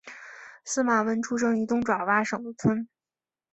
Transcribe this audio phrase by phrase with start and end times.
[0.65, 2.87] 司马温出生于东爪哇省的村。